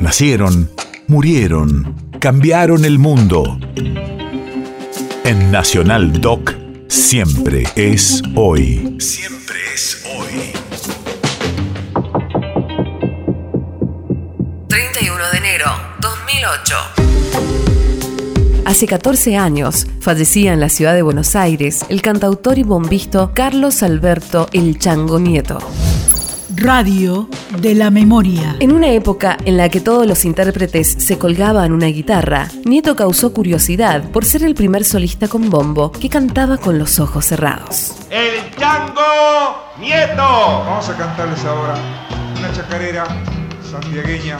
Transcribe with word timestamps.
Nacieron, 0.00 0.70
murieron, 1.08 1.94
cambiaron 2.20 2.86
el 2.86 2.98
mundo. 2.98 3.58
En 5.24 5.50
Nacional 5.52 6.22
Doc, 6.22 6.54
siempre 6.88 7.64
es 7.76 8.22
hoy. 8.34 8.96
Siempre 8.98 9.56
es 9.74 10.02
hoy. 10.06 10.52
31 14.68 15.30
de 15.32 15.38
enero 15.38 15.66
2008. 16.00 16.76
Hace 18.64 18.86
14 18.86 19.36
años 19.36 19.86
fallecía 20.00 20.54
en 20.54 20.60
la 20.60 20.70
ciudad 20.70 20.94
de 20.94 21.02
Buenos 21.02 21.36
Aires 21.36 21.84
el 21.90 22.00
cantautor 22.00 22.58
y 22.58 22.62
bombisto 22.62 23.32
Carlos 23.34 23.82
Alberto 23.82 24.48
El 24.54 24.78
Chango 24.78 25.20
Nieto. 25.20 25.58
Radio 26.56 27.28
de 27.58 27.74
la 27.74 27.90
Memoria. 27.90 28.56
En 28.60 28.72
una 28.72 28.90
época 28.90 29.36
en 29.44 29.56
la 29.56 29.68
que 29.68 29.80
todos 29.80 30.06
los 30.06 30.24
intérpretes 30.24 30.88
se 30.88 31.18
colgaban 31.18 31.72
una 31.72 31.86
guitarra, 31.86 32.48
Nieto 32.64 32.94
causó 32.96 33.32
curiosidad 33.32 34.10
por 34.10 34.24
ser 34.24 34.44
el 34.44 34.54
primer 34.54 34.84
solista 34.84 35.28
con 35.28 35.50
bombo 35.50 35.90
que 35.90 36.08
cantaba 36.08 36.58
con 36.58 36.78
los 36.78 37.00
ojos 37.00 37.26
cerrados. 37.26 37.96
El 38.10 38.54
Chango 38.56 39.72
Nieto. 39.80 40.16
Vamos 40.16 40.88
a 40.88 40.96
cantarles 40.96 41.44
ahora 41.44 41.74
una 42.38 42.52
chacarera 42.52 43.04
santiagueña. 43.70 44.36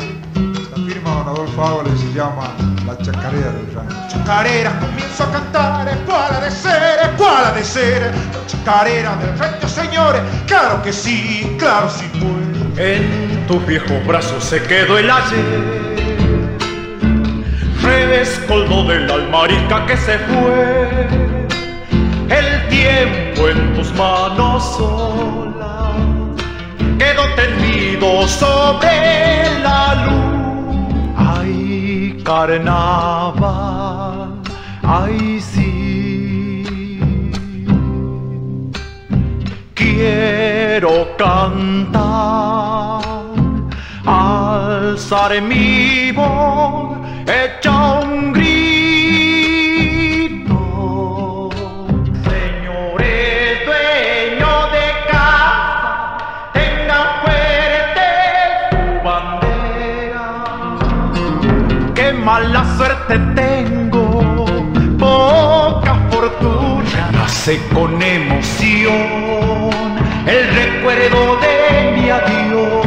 La 0.71 0.87
firma 0.87 1.11
Don 1.11 1.29
Adolfo 1.29 1.65
Ábalos 1.65 2.01
se 2.01 2.13
llama 2.13 2.55
La 2.87 2.97
Chacarera 2.99 3.53
del 3.53 3.75
Rancho. 3.75 3.97
Chacarera 4.09 4.79
comienzo 4.79 5.25
a 5.25 5.33
cantar, 5.33 5.89
es 5.89 5.97
cual 5.99 6.41
de 6.43 6.51
ser, 6.51 6.99
es 7.03 7.09
cual 7.17 7.55
de 7.55 7.65
ser. 7.65 8.03
La 8.03 8.47
chacarera 8.47 9.17
del 9.17 9.39
rancho, 9.39 9.69
señores, 9.69 10.23
claro 10.47 10.83
que 10.83 10.93
sí, 10.93 11.57
claro 11.59 11.89
sí 11.91 12.05
fue. 12.19 12.50
En 12.77 13.47
tus 13.47 13.67
viejos 13.67 14.07
brazos 14.07 14.43
se 14.45 14.63
quedó 14.63 14.99
el 14.99 15.11
ayer, 15.11 15.81
rescoldo 17.83 18.85
de 18.85 19.01
la 19.01 19.15
almarica 19.15 19.87
que 19.87 19.97
se 19.97 20.19
fue. 20.19 21.09
El 22.29 22.69
tiempo 22.69 23.49
en 23.49 23.75
tus 23.75 23.93
manos 23.95 24.77
solas 24.77 25.95
quedó 26.99 27.25
tendido 27.35 28.29
sobre 28.29 29.61
la 29.63 29.95
luz. 30.07 30.95
Ay, 31.17 32.21
carnaval, 32.25 33.49
ay 34.83 35.41
sí. 35.41 37.01
Quiero 39.75 41.17
cantar, 41.17 42.00
alzar 45.13 45.43
mi 45.43 46.13
voz, 46.13 46.99
echa 47.27 48.01
un 48.01 48.33
grito. 48.33 48.71
Señores 52.23 53.59
dueños 53.67 54.73
de 54.77 54.87
casa, 55.11 56.19
tengan 56.53 57.09
fuerte 57.23 58.07
su 58.71 58.85
bandera. 59.05 60.27
Qué 61.97 62.07
mala 62.13 62.63
suerte 62.77 63.15
tengo, 63.35 64.47
poca 64.97 65.95
fortuna. 66.11 67.11
Nace 67.13 67.55
con 67.75 68.01
emoción 68.01 69.71
el 70.27 70.43
recuerdo 70.55 71.21
de 71.41 71.57
mi 71.97 72.11
adiós. 72.11 72.80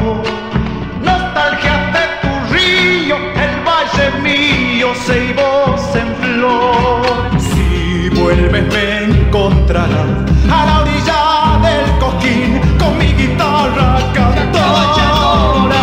Vuelves 8.33 8.73
me 8.73 9.03
encontrarás 9.03 10.07
a 10.49 10.65
la 10.65 10.81
orilla 10.81 11.59
del 11.61 11.99
coquín 11.99 12.59
con 12.79 12.97
mi 12.97 13.13
guitarra 13.13 13.97
cantora. 14.13 15.81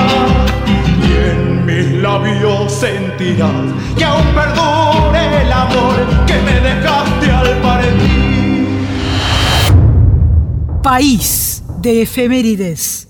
Y 1.02 1.12
en 1.30 1.64
mis 1.66 2.02
labios 2.02 2.72
sentirás 2.72 3.50
que 3.96 4.04
aún 4.04 4.26
perdure 4.34 5.42
el 5.42 5.52
amor 5.52 5.96
que 6.26 6.34
me 6.42 6.60
dejaste 6.60 7.30
al 7.30 7.60
partir. 7.60 8.68
País 10.82 11.62
de 11.80 12.02
efemérides. 12.02 13.09